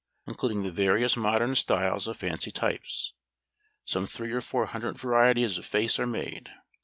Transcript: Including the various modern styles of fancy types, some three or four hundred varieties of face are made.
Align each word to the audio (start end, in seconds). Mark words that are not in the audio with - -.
Including 0.25 0.63
the 0.63 0.71
various 0.71 1.15
modern 1.15 1.53
styles 1.53 2.07
of 2.07 2.17
fancy 2.17 2.49
types, 2.49 3.13
some 3.85 4.07
three 4.07 4.31
or 4.31 4.41
four 4.41 4.65
hundred 4.65 4.97
varieties 4.97 5.59
of 5.59 5.65
face 5.67 5.99
are 5.99 6.07
made. 6.07 6.49